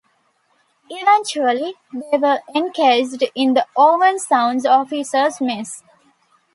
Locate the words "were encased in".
2.17-3.53